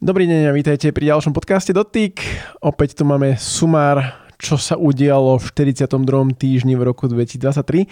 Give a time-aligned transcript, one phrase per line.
[0.00, 2.24] Dobrý deň a vítajte pri ďalšom podcaste Dotyk.
[2.64, 6.40] Opäť tu máme sumár čo sa udialo v 42.
[6.40, 7.84] týždni v roku 2023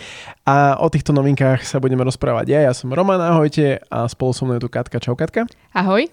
[0.48, 2.60] a o týchto novinkách sa budeme rozprávať ja.
[2.64, 4.96] Ja som Roman, ahojte a spolu so mnou je tu Katka.
[5.04, 5.44] Čau Katka.
[5.76, 6.08] Ahoj.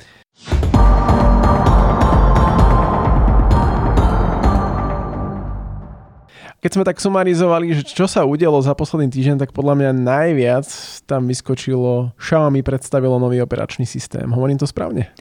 [6.59, 10.67] Keď sme tak sumarizovali, že čo sa udialo za posledný týždeň, tak podľa mňa najviac
[11.05, 14.27] tam vyskočilo Xiaomi predstavilo nový operačný systém.
[14.27, 15.13] Hovorím to správne?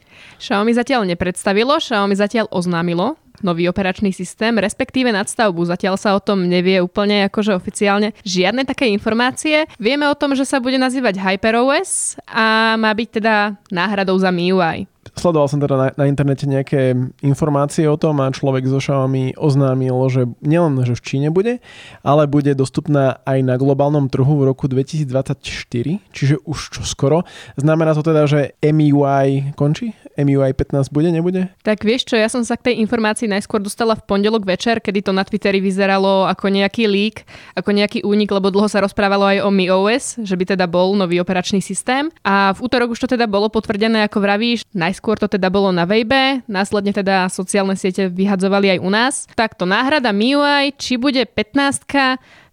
[0.44, 5.64] Xiaomi zatiaľ nepredstavilo, Xiaomi zatiaľ oznámilo nový operačný systém, respektíve nadstavbu.
[5.64, 9.64] Zatiaľ sa o tom nevie úplne akože oficiálne žiadne také informácie.
[9.80, 14.86] Vieme o tom, že sa bude nazývať HyperOS a má byť teda náhradou za MIUI.
[15.14, 19.94] Sledoval som teda na, na internete nejaké informácie o tom a človek zo Xiaomi oznámil,
[20.08, 21.60] že nielen, že v Číne bude,
[22.00, 25.44] ale bude dostupná aj na globálnom trhu v roku 2024,
[26.10, 27.28] čiže už čo skoro.
[27.60, 29.92] Znamená to teda, že MIUI končí?
[30.14, 31.50] MIUI 15 bude, nebude?
[31.66, 35.10] Tak vieš čo, ja som sa k tej informácii najskôr dostala v pondelok večer, kedy
[35.10, 37.26] to na Twitteri vyzeralo ako nejaký leak,
[37.58, 41.18] ako nejaký únik, lebo dlho sa rozprávalo aj o MiOS, že by teda bol nový
[41.18, 42.10] operačný systém.
[42.22, 45.82] A v útorok už to teda bolo potvrdené, ako vravíš, najskôr to teda bolo na
[45.82, 49.14] Weibe, následne teda sociálne siete vyhadzovali aj u nás.
[49.34, 51.84] Takto náhrada MIUI, či bude 15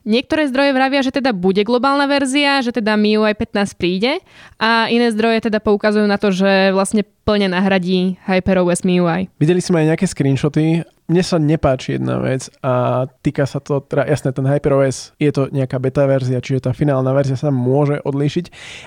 [0.01, 4.17] Niektoré zdroje vravia, že teda bude globálna verzia, že teda MIUI 15 príde
[4.57, 9.29] a iné zdroje teda poukazujú na to, že vlastne plne nahradí HyperOS MIUI.
[9.37, 10.81] Videli sme aj nejaké screenshoty.
[11.05, 15.51] Mne sa nepáči jedna vec a týka sa to, teda jasné, ten HyperOS je to
[15.53, 18.45] nejaká beta verzia, čiže tá finálna verzia sa môže odlíšiť.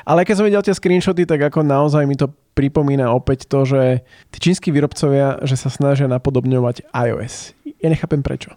[0.09, 4.03] Ale keď som videl tie screenshoty, tak ako naozaj mi to pripomína opäť to, že
[4.35, 7.55] tí čínsky výrobcovia, že sa snažia napodobňovať iOS.
[7.79, 8.57] Ja nechápem prečo.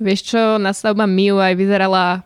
[0.00, 2.24] Vieš čo, nastavba MIUI vyzerala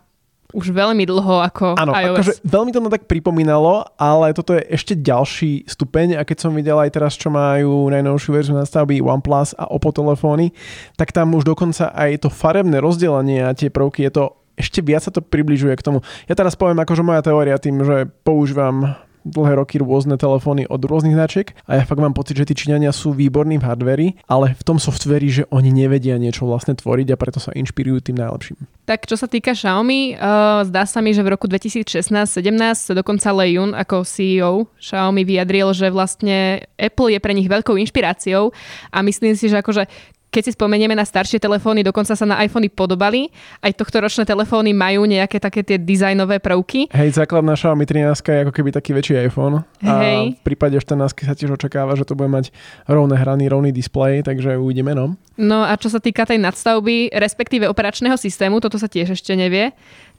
[0.55, 2.15] už veľmi dlho ako Áno, iOS.
[2.15, 6.79] akože veľmi to tak pripomínalo, ale toto je ešte ďalší stupeň a keď som videl
[6.79, 10.55] aj teraz, čo majú najnovšiu verziu nastavby OnePlus a Oppo telefóny,
[10.95, 14.23] tak tam už dokonca aj to farebné rozdelenie a tie prvky je to
[14.55, 15.99] ešte viac sa to približuje k tomu.
[16.31, 21.17] Ja teraz poviem akože moja teória tým, že používam dlhé roky rôzne telefóny od rôznych
[21.17, 24.63] značiek a ja fakt mám pocit, že tí Číňania sú výborní v hardveri, ale v
[24.63, 28.61] tom softveri, že oni nevedia niečo vlastne tvoriť a preto sa inšpirujú tým najlepším.
[28.85, 33.57] Tak čo sa týka Xiaomi, uh, zdá sa mi, že v roku 2016-17 dokonca Lei
[33.57, 38.53] Yun ako CEO Xiaomi vyjadril, že vlastne Apple je pre nich veľkou inšpiráciou
[38.93, 39.89] a myslím si, že akože
[40.35, 43.31] keď si spomenieme na staršie telefóny, dokonca sa na iPhony podobali.
[43.63, 46.91] Aj tohto ročné telefóny majú nejaké také tie dizajnové prvky.
[46.91, 49.63] Hej, základná Xiaomi 13 je ako keby taký väčší iPhone.
[49.79, 50.35] Hej.
[50.35, 52.51] A v prípade 14 sa tiež očakáva, že to bude mať
[52.83, 55.15] rovné hrany, rovný displej, takže uvidíme no.
[55.39, 59.71] No a čo sa týka tej nadstavby, respektíve operačného systému, toto sa tiež ešte nevie,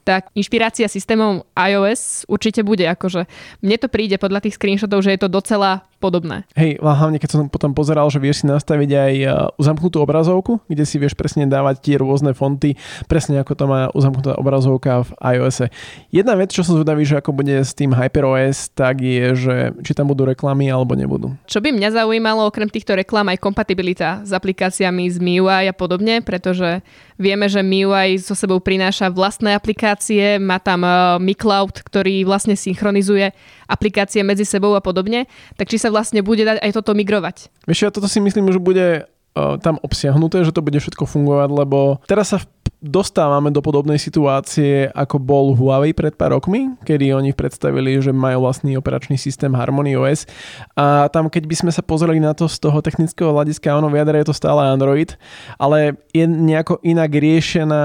[0.07, 2.87] tak inšpirácia systémom iOS určite bude.
[2.87, 3.27] Akože
[3.59, 6.45] mne to príde podľa tých screenshotov, že je to docela podobné.
[6.53, 9.25] Hej, hlavne keď som potom pozeral, že vieš si nastaviť aj e,
[9.57, 12.77] uzamknutú obrazovku, kde si vieš presne dávať tie rôzne fonty,
[13.09, 15.67] presne ako to má uzamknutá obrazovka v iOS.
[16.13, 19.91] Jedna vec, čo som zvedavý, že ako bude s tým HyperOS, tak je, že či
[19.97, 21.33] tam budú reklamy alebo nebudú.
[21.49, 26.21] Čo by mňa zaujímalo, okrem týchto reklam, aj kompatibilita s aplikáciami z MIUI a podobne,
[26.21, 26.85] pretože
[27.17, 32.53] vieme, že MIUI so sebou prináša vlastné aplikácie, má tam uh, Mi Cloud, ktorý vlastne
[32.53, 33.33] synchronizuje
[33.67, 35.27] aplikácie medzi sebou a podobne,
[35.59, 37.51] tak či sa vlastne bude dať aj toto migrovať.
[37.67, 41.49] Vieš, ja toto si myslím, že bude uh, tam obsiahnuté, že to bude všetko fungovať,
[41.51, 42.39] lebo teraz sa
[42.77, 48.45] dostávame do podobnej situácie, ako bol Huawei pred pár rokmi, kedy oni predstavili, že majú
[48.45, 50.29] vlastný operačný systém Harmony OS
[50.77, 53.97] a tam keď by sme sa pozreli na to z toho technického hľadiska, ono v
[53.97, 55.17] jadre je to stále Android,
[55.57, 57.83] ale je nejako inak riešená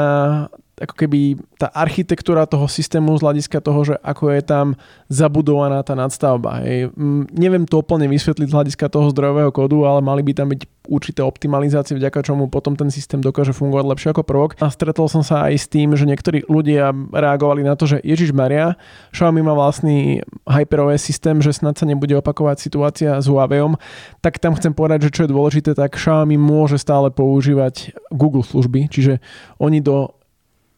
[0.81, 4.67] ako keby tá architektúra toho systému z hľadiska toho, že ako je tam
[5.13, 6.65] zabudovaná tá nadstavba.
[6.65, 6.97] Hej.
[7.37, 11.21] Neviem to úplne vysvetliť z hľadiska toho zdrojového kódu, ale mali by tam byť určité
[11.23, 14.51] optimalizácie, vďaka čomu potom ten systém dokáže fungovať lepšie ako prvok.
[14.65, 18.33] A stretol som sa aj s tým, že niektorí ľudia reagovali na to, že Ježiš
[18.33, 18.75] Maria,
[19.15, 23.77] Xiaomi má vlastný HyperOS systém, že snad sa nebude opakovať situácia s Huaweiom,
[24.25, 28.91] tak tam chcem povedať, že čo je dôležité, tak Xiaomi môže stále používať Google služby,
[28.91, 29.23] čiže
[29.63, 30.22] oni do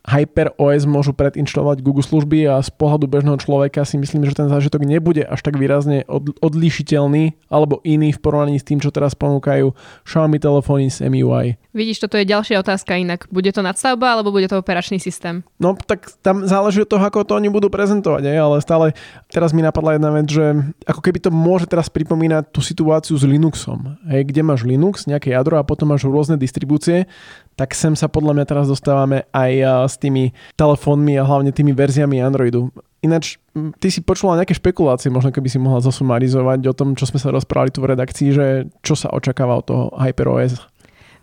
[0.04, 4.84] HyperOS môžu predinštalovať Google služby a z pohľadu bežného človeka si myslím, že ten zážitok
[4.84, 9.72] nebude až tak výrazne od, odlišiteľný alebo iný v porovnaní s tým, čo teraz ponúkajú
[10.04, 11.56] Xiaomi telefóny s MIUI.
[11.72, 13.24] Vidíš, toto je ďalšia otázka inak.
[13.32, 15.40] Bude to nadstavba alebo bude to operačný systém?
[15.56, 18.38] No tak tam záleží od toho, ako to oni budú prezentovať, aj?
[18.38, 18.86] ale stále
[19.32, 20.52] teraz mi napadla jedna vec, že
[20.84, 25.32] ako keby to môže teraz pripomínať tú situáciu s Linuxom, hej, kde máš Linux, nejaké
[25.32, 27.08] jadro a potom máš rôzne distribúcie,
[27.54, 29.52] tak sem sa podľa mňa teraz dostávame aj
[29.94, 32.74] s tými telefónmi a hlavne tými verziami Androidu.
[33.04, 33.38] Ináč,
[33.78, 37.30] ty si počula nejaké špekulácie, možno keby si mohla zosumarizovať o tom, čo sme sa
[37.30, 38.46] rozprávali tu v redakcii, že
[38.82, 40.74] čo sa očakáva od toho HyperOS.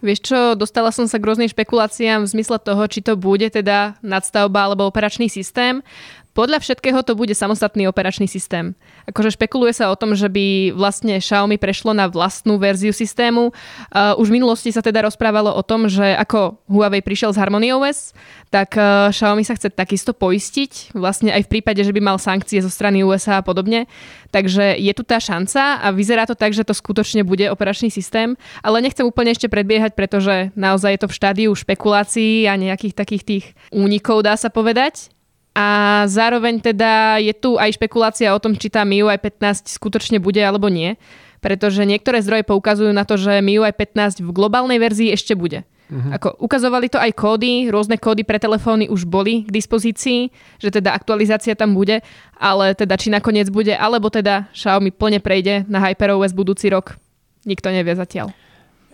[0.02, 4.02] Vieš čo, dostala som sa k rôznym špekuláciám v zmysle toho, či to bude teda
[4.02, 5.86] nadstavba alebo operačný systém.
[6.32, 8.72] Podľa všetkého to bude samostatný operačný systém.
[9.04, 13.52] Akože špekuluje sa o tom, že by vlastne Xiaomi prešlo na vlastnú verziu systému.
[13.92, 17.76] Uh, už v minulosti sa teda rozprávalo o tom, že ako Huawei prišiel z Harmony
[17.76, 18.16] OS,
[18.48, 22.64] tak uh, Xiaomi sa chce takisto poistiť, vlastne aj v prípade, že by mal sankcie
[22.64, 23.92] zo strany USA a podobne.
[24.32, 28.40] Takže je tu tá šanca a vyzerá to tak, že to skutočne bude operačný systém,
[28.64, 33.24] ale nechcem úplne ešte predbiehať, pretože naozaj je to v štádiu špekulácií a nejakých takých
[33.28, 33.46] tých
[33.76, 35.12] únikov, dá sa povedať.
[35.52, 35.68] A
[36.08, 40.72] zároveň teda je tu aj špekulácia o tom, či tá MIUI 15 skutočne bude alebo
[40.72, 40.96] nie,
[41.44, 45.68] pretože niektoré zdroje poukazujú na to, že MIUI 15 v globálnej verzii ešte bude.
[45.92, 46.16] Uh-huh.
[46.16, 50.96] Ako ukazovali to aj kódy, rôzne kódy pre telefóny už boli k dispozícii, že teda
[50.96, 52.00] aktualizácia tam bude,
[52.40, 56.96] ale teda či nakoniec bude, alebo teda Xiaomi plne prejde na HyperOS budúci rok,
[57.44, 58.32] nikto nevie zatiaľ.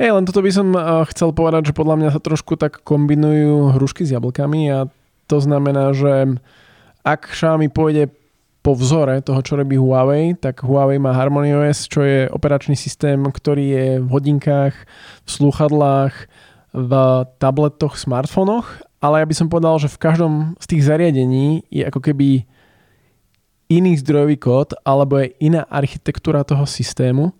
[0.01, 3.77] Hej, len toto by som uh, chcel povedať, že podľa mňa sa trošku tak kombinujú
[3.77, 4.89] hrušky s jablkami a
[5.27, 6.39] to znamená, že
[7.03, 8.11] ak Xiaomi pôjde
[8.65, 13.15] po vzore toho, čo robí Huawei, tak Huawei má Harmony OS, čo je operačný systém,
[13.23, 14.75] ktorý je v hodinkách,
[15.23, 16.27] v slúchadlách,
[16.75, 16.91] v
[17.39, 22.01] tabletoch, smartfónoch, ale ja by som povedal, že v každom z tých zariadení je ako
[22.01, 22.43] keby
[23.71, 27.35] iný zdrojový kód alebo je iná architektúra toho systému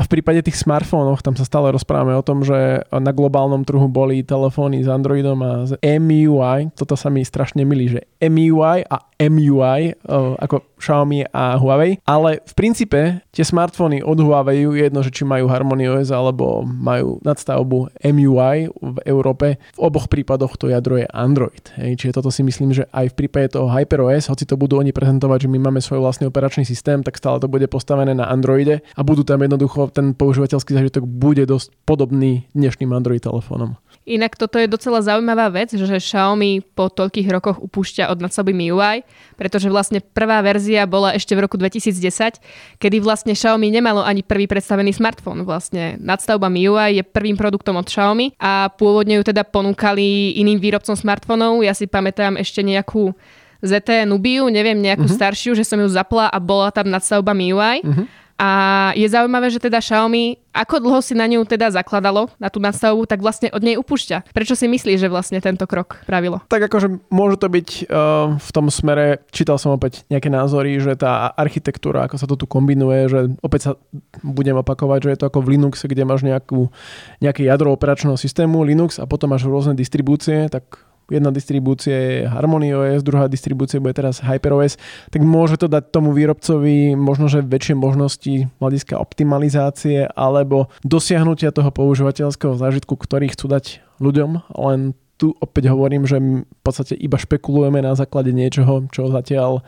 [0.00, 3.84] a v prípade tých smartfónov, tam sa stále rozprávame o tom, že na globálnom trhu
[3.84, 6.72] boli telefóny s Androidom a s MIUI.
[6.72, 10.00] Toto sa mi strašne milí, že MIUI a MUI,
[10.40, 12.00] ako Xiaomi a Huawei.
[12.08, 16.64] Ale v princípe tie smartfóny od Huawei je jedno, že či majú Harmony OS alebo
[16.64, 19.60] majú nadstavbu MUI v Európe.
[19.76, 21.62] V oboch prípadoch to jadro je Android.
[21.76, 22.00] Hej.
[22.00, 25.46] Čiže toto si myslím, že aj v prípade toho HyperOS, hoci to budú oni prezentovať,
[25.46, 29.04] že my máme svoj vlastný operačný systém, tak stále to bude postavené na Androide a
[29.04, 33.76] budú tam jednoducho ten používateľský zážitok bude dosť podobný dnešným Android telefónom.
[34.08, 39.04] Inak toto je docela zaujímavá vec, že Xiaomi po toľkých rokoch upúšťa od nadstavby MIUI,
[39.36, 42.38] pretože vlastne prvá verzia bola ešte v roku 2010,
[42.78, 45.42] kedy vlastne Xiaomi nemalo ani prvý predstavený smartfón.
[45.42, 50.94] Vlastne nadstavba MIUI je prvým produktom od Xiaomi a pôvodne ju teda ponúkali iným výrobcom
[50.94, 51.64] smartfónov.
[51.64, 53.16] Ja si pamätám ešte nejakú
[53.60, 55.18] ZT Nubiu, neviem, nejakú uh-huh.
[55.20, 57.84] staršiu, že som ju zapla a bola tam nadstavba MIUI.
[57.84, 58.04] Uh-huh.
[58.40, 58.48] A
[58.96, 63.04] je zaujímavé, že teda Xiaomi, ako dlho si na ňu teda zakladalo, na tú nadstavbu,
[63.04, 64.32] tak vlastne od nej upúšťa.
[64.32, 66.40] Prečo si myslíš, že vlastne tento krok pravilo?
[66.48, 70.96] Tak akože môže to byť uh, v tom smere, čítal som opäť nejaké názory, že
[70.96, 73.70] tá architektúra, ako sa to tu kombinuje, že opäť sa
[74.24, 76.72] budem opakovať, že je to ako v Linuxe, kde máš nejakú,
[77.20, 82.72] nejaké jadro operačného systému Linux a potom máš rôzne distribúcie, tak jedna distribúcia je Harmony
[82.72, 84.78] OS, druhá distribúcia bude teraz HyperOS,
[85.10, 91.68] tak môže to dať tomu výrobcovi možno, že väčšie možnosti hľadiska optimalizácie alebo dosiahnutia toho
[91.74, 97.84] používateľského zážitku, ktorý chcú dať ľuďom, len tu opäť hovorím, že v podstate iba špekulujeme
[97.84, 99.60] na základe niečoho, čo zatiaľ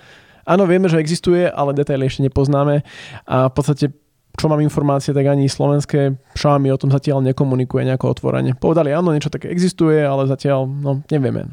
[0.42, 2.82] Áno, vieme, že existuje, ale detaily ešte nepoznáme.
[3.30, 3.94] A v podstate
[4.32, 8.56] čo mám informácie, tak ani slovenské Xiaomi o tom zatiaľ nekomunikuje nejako otvorene.
[8.56, 11.52] Povedali, áno, niečo také existuje, ale zatiaľ, no, nevieme.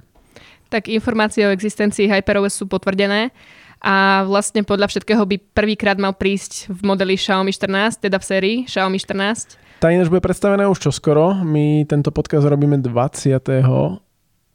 [0.69, 3.33] Tak informácie o existencii HyperOS sú potvrdené
[3.79, 8.57] a vlastne podľa všetkého by prvýkrát mal prísť v modeli Xiaomi 14, teda v sérii
[8.67, 9.79] Xiaomi 14.
[9.79, 11.39] Tá ináč bude predstavená už čoskoro.
[11.47, 13.39] My tento podcast robíme 20.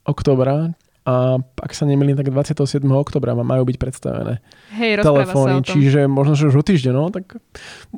[0.05, 2.81] oktobra, a ak sa nemýlim, tak 27.
[2.89, 4.41] oktobra majú byť predstavené
[4.73, 7.37] Hej, telefóny, čiže možno, že už o týždeň, no, tak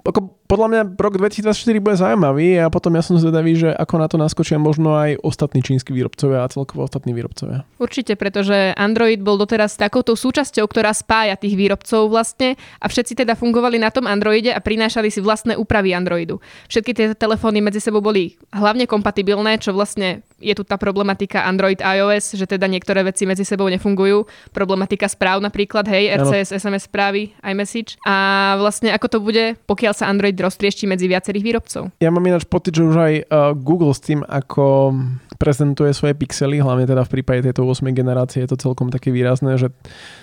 [0.03, 4.07] ako podľa mňa rok 2024 bude zaujímavý a potom ja som zvedavý, že ako na
[4.07, 7.67] to naskočia možno aj ostatní čínsky výrobcovia a celkovo ostatní výrobcovia.
[7.83, 13.35] Určite, pretože Android bol doteraz takouto súčasťou, ktorá spája tých výrobcov vlastne a všetci teda
[13.35, 16.39] fungovali na tom Androide a prinášali si vlastné úpravy Androidu.
[16.71, 21.81] Všetky tie telefóny medzi sebou boli hlavne kompatibilné, čo vlastne je tu tá problematika Android
[21.81, 24.29] iOS, že teda niektoré veci medzi sebou nefungujú.
[24.53, 26.59] Problematika správ napríklad, hej, RCS, ano.
[26.61, 27.97] SMS správy, iMessage.
[28.05, 31.83] A vlastne ako to bude, pokiaľ sa Android Android roztriešti medzi viacerých výrobcov.
[32.05, 34.93] Ja mám ináč pocit, že už aj uh, Google s tým, ako
[35.41, 39.57] prezentuje svoje pixely, hlavne teda v prípade tejto 8 generácie je to celkom také výrazné,
[39.57, 39.73] že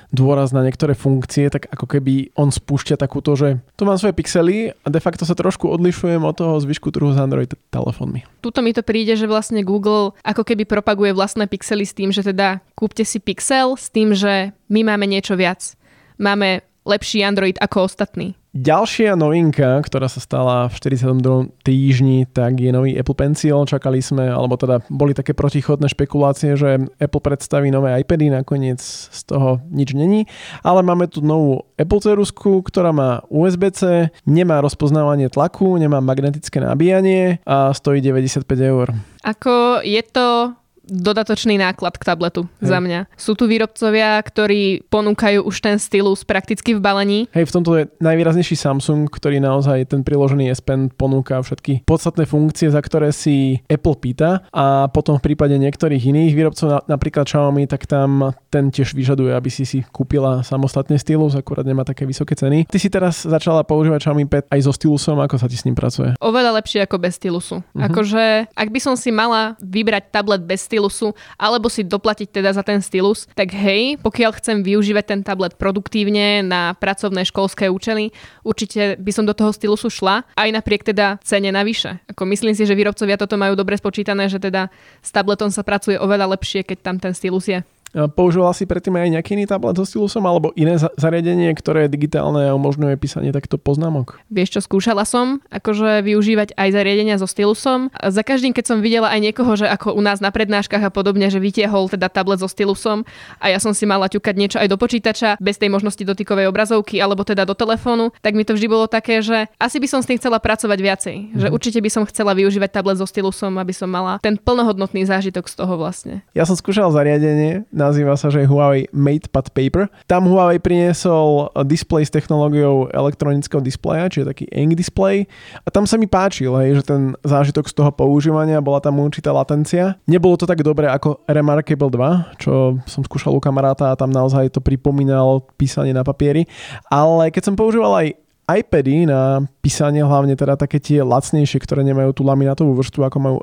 [0.10, 4.74] dôraz na niektoré funkcie, tak ako keby on spúšťa takúto, že tu mám svoje pixely
[4.74, 8.26] a de facto sa trošku odlišujem od toho zvyšku trhu s Android telefónmi.
[8.42, 12.26] Tuto mi to príde, že vlastne Google ako keby propaguje vlastné pixely s tým, že
[12.26, 15.78] teda kúpte si pixel s tým, že my máme niečo viac.
[16.18, 18.34] Máme lepší Android ako ostatní.
[18.54, 21.58] Ďalšia novinka, ktorá sa stala v 42.
[21.66, 23.58] týždni, tak je nový Apple Pencil.
[23.66, 28.78] Čakali sme, alebo teda boli také protichodné špekulácie, že Apple predstaví nové iPady, nakoniec
[29.10, 30.30] z toho nič není.
[30.62, 37.42] Ale máme tu novú Apple cerusku, ktorá má USB-C, nemá rozpoznávanie tlaku, nemá magnetické nabíjanie
[37.50, 38.94] a stojí 95 eur.
[39.26, 42.70] Ako je to dodatočný náklad k tabletu Hej.
[42.70, 43.00] za mňa.
[43.16, 47.20] Sú tu výrobcovia, ktorí ponúkajú už ten stylus prakticky v balení.
[47.32, 52.28] Hej, v tomto je najvýraznejší Samsung, ktorý naozaj ten priložený S Pen ponúka všetky podstatné
[52.28, 57.66] funkcie, za ktoré si Apple pýta a potom v prípade niektorých iných výrobcov, napríklad Xiaomi,
[57.66, 62.36] tak tam ten tiež vyžaduje, aby si si kúpila samostatne stylus, akurát nemá také vysoké
[62.36, 62.68] ceny.
[62.68, 65.76] Ty si teraz začala používať Xiaomi Pad aj so stylusom, ako sa ti s ním
[65.78, 66.14] pracuje?
[66.20, 67.64] Oveľa lepšie ako bez stylusu.
[67.64, 67.86] Uh-huh.
[67.88, 72.66] Akože, ak by som si mala vybrať tablet bez stylusu, alebo si doplatiť teda za
[72.66, 78.10] ten stylus, tak hej, pokiaľ chcem využívať ten tablet produktívne na pracovné školské účely,
[78.42, 82.02] určite by som do toho stylusu šla, aj napriek teda cene navyše.
[82.10, 84.74] Ako myslím si, že výrobcovia toto majú dobre spočítané, že teda
[85.06, 87.62] s tabletom sa pracuje oveľa lepšie, keď tam ten stylus je.
[87.94, 92.50] Používal si predtým aj nejaký iný tablet so stylusom alebo iné zariadenie, ktoré je digitálne
[92.50, 94.18] a umožňuje písanie takto poznámok?
[94.34, 97.94] Vieš čo, skúšala som akože využívať aj zariadenia so stylusom.
[97.94, 101.30] Za každým, keď som videla aj niekoho, že ako u nás na prednáškach a podobne,
[101.30, 103.06] že vytiehol teda tablet so stylusom
[103.38, 106.98] a ja som si mala ťukať niečo aj do počítača bez tej možnosti dotykovej obrazovky
[106.98, 110.10] alebo teda do telefónu, tak mi to vždy bolo také, že asi by som s
[110.10, 111.16] tým chcela pracovať viacej.
[111.16, 111.42] Mm-hmm.
[111.46, 111.54] Že mhm.
[111.54, 115.56] určite by som chcela využívať tablet so stylusom, aby som mala ten plnohodnotný zážitok z
[115.62, 116.26] toho vlastne.
[116.34, 119.92] Ja som skúšal zariadenie nazýva sa, že Huawei MatePad Paper.
[120.08, 125.28] Tam Huawei priniesol display s technológiou elektronického displeja, čiže taký ink display.
[125.64, 129.36] A tam sa mi páčil, hej, že ten zážitok z toho používania, bola tam určitá
[129.36, 130.00] latencia.
[130.08, 134.56] Nebolo to tak dobre ako Remarkable 2, čo som skúšal u kamaráta a tam naozaj
[134.56, 136.48] to pripomínal písanie na papieri.
[136.88, 138.08] Ale keď som používal aj
[138.44, 143.38] iPady na písanie, hlavne teda také tie lacnejšie, ktoré nemajú tú laminátovú vrstvu, ako majú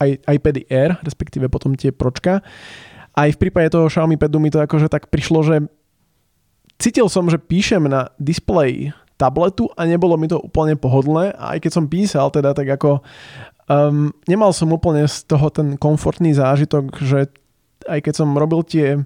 [0.00, 2.40] aj iPady Air, respektíve potom tie Pročka,
[3.14, 5.56] aj v prípade toho Xiaomi Padu mi to akože tak prišlo, že
[6.78, 11.58] cítil som, že píšem na displej tabletu a nebolo mi to úplne pohodlné a aj
[11.60, 13.04] keď som písal teda tak ako
[13.68, 17.28] um, nemal som úplne z toho ten komfortný zážitok, že
[17.84, 19.04] aj keď som robil tie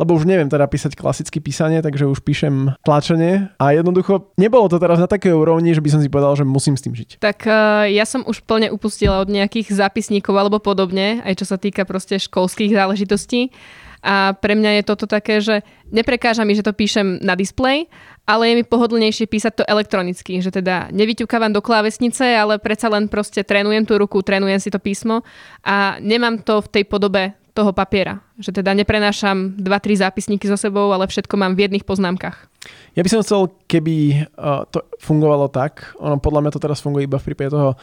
[0.00, 4.80] lebo už neviem teda písať klasické písanie, takže už píšem tlačenie a jednoducho nebolo to
[4.80, 7.20] teraz na takej úrovni, že by som si povedal, že musím s tým žiť.
[7.20, 11.60] Tak uh, ja som už plne upustila od nejakých zápisníkov alebo podobne, aj čo sa
[11.60, 13.52] týka proste školských záležitostí.
[14.00, 15.60] A pre mňa je toto také, že
[15.92, 17.84] neprekáža mi, že to píšem na displej,
[18.24, 23.12] ale je mi pohodlnejšie písať to elektronicky, že teda nevyťukávam do klávesnice, ale predsa len
[23.12, 25.20] proste trénujem tú ruku, trénujem si to písmo
[25.60, 28.22] a nemám to v tej podobe toho papiera.
[28.38, 32.50] Že teda neprenášam 2-3 zápisníky so sebou, ale všetko mám v jedných poznámkach.
[32.94, 37.08] Ja by som chcel, keby uh, to fungovalo tak, ono podľa mňa to teraz funguje
[37.08, 37.74] iba v prípade toho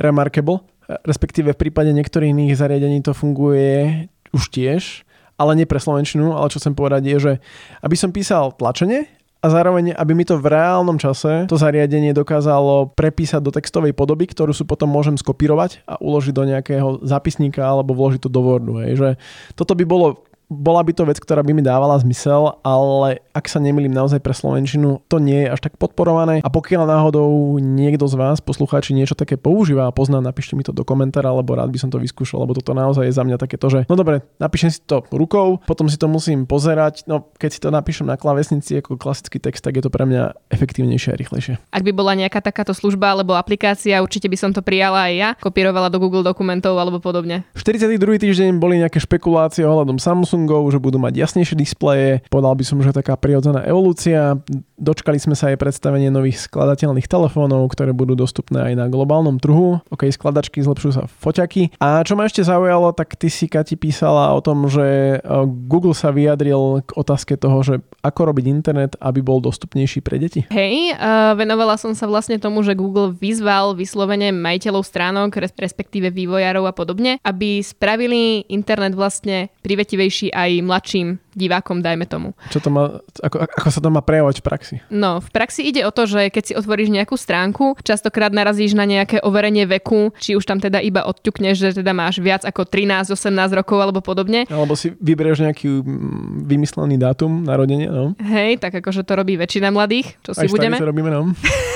[0.00, 0.64] Remarkable,
[1.04, 5.04] respektíve v prípade niektorých iných zariadení to funguje už tiež,
[5.36, 7.32] ale nie pre Slovenčinu, ale čo chcem povedať je, že
[7.84, 9.08] aby som písal tlačenie
[9.42, 14.30] a zároveň, aby mi to v reálnom čase to zariadenie dokázalo prepísať do textovej podoby,
[14.30, 18.78] ktorú sú potom môžem skopírovať a uložiť do nejakého zápisníka alebo vložiť to do Wordu.
[18.86, 18.92] Hej.
[19.02, 19.08] Že
[19.58, 20.22] toto by bolo
[20.52, 24.36] bola by to vec, ktorá by mi dávala zmysel, ale ak sa nemýlim naozaj pre
[24.36, 26.44] Slovenčinu, to nie je až tak podporované.
[26.44, 30.76] A pokiaľ náhodou niekto z vás, poslucháči, niečo také používa a pozná, napíšte mi to
[30.76, 33.66] do komentára, alebo rád by som to vyskúšal, lebo toto naozaj je za mňa takéto,
[33.72, 37.60] že no dobre, napíšem si to rukou, potom si to musím pozerať, no keď si
[37.64, 41.54] to napíšem na klavesnici ako klasický text, tak je to pre mňa efektívnejšie a rýchlejšie.
[41.72, 45.30] Ak by bola nejaká takáto služba alebo aplikácia, určite by som to prijala aj ja,
[45.38, 47.46] kopírovala do Google dokumentov alebo podobne.
[47.56, 47.96] 42.
[47.96, 52.26] týždeň boli nejaké špekulácie ohľadom Samsung Samsungov, že budú mať jasnejšie displeje.
[52.26, 54.34] Povedal by som, že taká prirodzená evolúcia.
[54.74, 59.78] Dočkali sme sa aj predstavenie nových skladateľných telefónov, ktoré budú dostupné aj na globálnom trhu.
[59.86, 61.78] OK, skladačky zlepšujú sa foťaky.
[61.78, 65.38] A čo ma ešte zaujalo, tak ty si Kati písala o tom, že e,
[65.70, 70.42] Google sa vyjadril k otázke toho, že ako robiť internet, aby bol dostupnejší pre deti.
[70.50, 76.66] Hej, uh, venovala som sa vlastne tomu, že Google vyzval vyslovene majiteľov stránok, respektíve vývojárov
[76.66, 82.36] a podobne, aby spravili internet vlastne privetivejší aj mladším divákom, dajme tomu.
[82.52, 84.74] Čo to má, ako, ako sa to má prejavovať v praxi?
[84.92, 88.84] No, v praxi ide o to, že keď si otvoríš nejakú stránku, častokrát narazíš na
[88.84, 93.16] nejaké overenie veku, či už tam teda iba odťukneš, že teda máš viac ako 13,
[93.16, 94.44] 18 rokov alebo podobne.
[94.52, 98.12] Alebo si vyberieš nejaký mm, vymyslený dátum narodenia, no.
[98.20, 100.76] Hej, tak akože to robí väčšina mladých, čo si Aj budeme.
[100.76, 101.32] to robíme, no.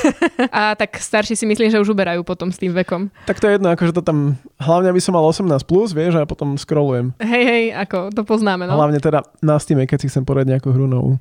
[0.52, 3.08] a tak starší si myslím, že už uberajú potom s tým vekom.
[3.25, 6.28] Tak to je jedno, akože to tam hlavne by som mal 18+, plus, vieš, a
[6.28, 7.16] potom scrollujem.
[7.25, 8.79] Hej, hej, ako to poznáme, no.
[8.79, 11.19] Hlavne teda na Steam, keď si chcem poradiť nejakú hru novú.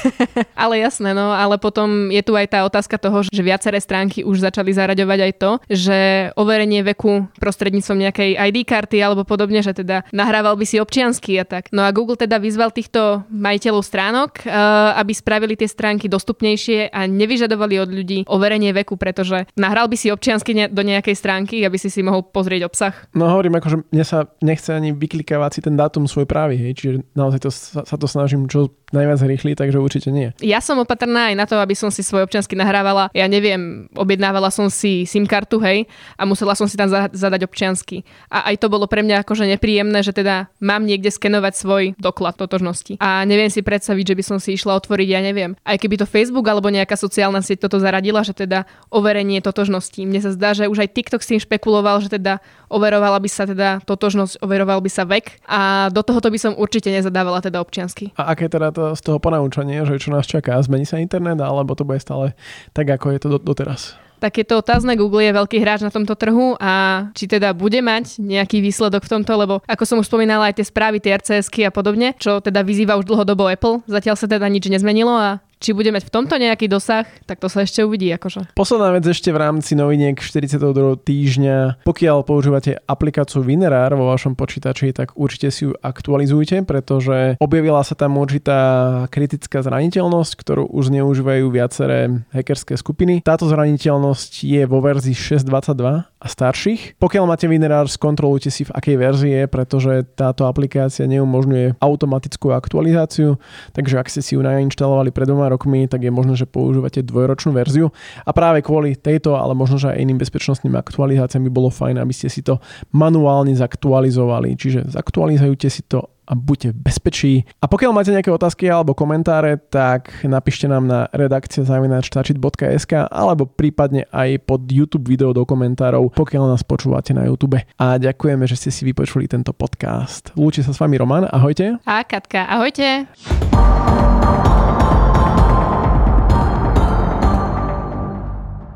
[0.64, 4.40] ale jasné, no, ale potom je tu aj tá otázka toho, že viaceré stránky už
[4.40, 5.98] začali zaraďovať aj to, že
[6.40, 11.44] overenie veku prostredníctvom nejakej ID karty alebo podobne, že teda nahrával by si občiansky a
[11.44, 11.68] tak.
[11.76, 14.52] No a Google teda vyzval týchto majiteľov stránok, eh,
[14.96, 20.08] aby spravili tie stránky dostupnejšie a nevyžadovali od ľudí overenie veku, pretože nahral by si
[20.08, 22.94] občiansky do nejakej stránky, aby si si mohol pozrieť obsah.
[23.12, 26.96] No hovorím, akože mne sa nechce ani vyklikávať si ten dátum svoj právy, hej, čiže
[27.16, 30.36] naozaj to, sa, sa to snažím čo najviac rýchli, takže určite nie.
[30.44, 33.08] Ja som opatrná aj na to, aby som si svoj občiansky nahrávala.
[33.16, 35.88] Ja neviem, objednávala som si SIM kartu, hej,
[36.20, 38.04] a musela som si tam zadať občiansky.
[38.28, 42.36] A aj to bolo pre mňa akože nepríjemné, že teda mám niekde skenovať svoj doklad
[42.36, 43.00] totožnosti.
[43.00, 45.56] A neviem si predstaviť, že by som si išla otvoriť, ja neviem.
[45.64, 50.04] Aj keby to Facebook alebo nejaká sociálna sieť toto zaradila, že teda overenie totožnosti.
[50.04, 53.48] Mne sa zdá, že už aj TikTok s tým špekuloval, že teda overovala by sa
[53.48, 58.10] teda totožnosť, overoval by sa vek a do tohoto by som určite nezadávala teda občiansky.
[58.18, 60.58] A aké teda to z toho ponaučenie, že čo nás čaká?
[60.58, 62.34] Zmení sa internet alebo to bude stále
[62.74, 63.94] tak, ako je to doteraz?
[64.22, 64.94] tak je to otázne.
[64.94, 69.18] Google je veľký hráč na tomto trhu a či teda bude mať nejaký výsledok v
[69.18, 72.62] tomto, lebo ako som už spomínala aj tie správy, tie rcs a podobne, čo teda
[72.62, 76.34] vyzýva už dlhodobo Apple, zatiaľ sa teda nič nezmenilo a či bude mať v tomto
[76.34, 78.10] nejaký dosah, tak to sa ešte uvidí.
[78.10, 78.50] Akože.
[78.58, 80.58] Posledná vec ešte v rámci noviniek 42.
[81.06, 81.86] týždňa.
[81.86, 87.94] Pokiaľ používate aplikáciu Vinerár vo vašom počítači, tak určite si ju aktualizujte, pretože objavila sa
[87.94, 88.60] tam určitá
[89.08, 93.22] kritická zraniteľnosť, ktorú už zneužívajú viaceré hackerské skupiny.
[93.22, 97.02] Táto zraniteľnosť je vo verzii 6.22 a starších.
[97.02, 103.42] Pokiaľ máte Vinerár, skontrolujte si v akej verzii pretože táto aplikácia neumožňuje automatickú aktualizáciu,
[103.74, 107.50] takže ak ste si ju nainštalovali pred dvoma rokmi, tak je možné, že používate dvojročnú
[107.50, 107.90] verziu.
[108.22, 112.14] A práve kvôli tejto, ale možno, že aj iným bezpečnostným aktualizáciám by bolo fajn, aby
[112.14, 112.62] ste si to
[112.94, 114.54] manuálne zaktualizovali.
[114.54, 117.44] Čiže zaktualizujte si to a buďte bezpečí.
[117.60, 124.08] A pokiaľ máte nejaké otázky alebo komentáre, tak napíšte nám na redakcia zavinačtačit.sk alebo prípadne
[124.08, 127.60] aj pod YouTube video do komentárov, pokiaľ nás počúvate na YouTube.
[127.76, 130.32] A ďakujeme, že ste si vypočuli tento podcast.
[130.32, 131.76] Lúči sa s vami Roman, ahojte.
[131.84, 133.04] A Katka, ahojte.